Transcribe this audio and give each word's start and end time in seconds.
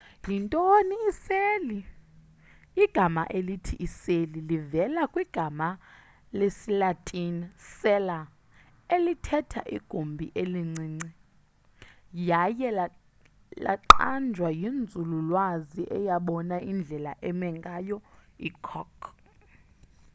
yintoni 0.29 0.95
iseli 1.09 1.79
igama 2.83 3.23
elithi 3.37 3.73
iseli 3.87 4.39
livela 4.49 5.03
kwigama 5.13 5.67
lesilatini 6.37 7.45
cella 7.77 8.19
elithetha 8.95 9.61
igumbi 9.77 10.25
elincinci 10.41 11.09
yaye 12.29 12.67
laqanjwa 13.65 14.49
yinzululwazi 14.61 15.83
eyabona 15.97 16.55
indlela 16.71 17.11
eme 17.29 17.47
ngayo 17.59 17.97
i-cork 18.47 18.99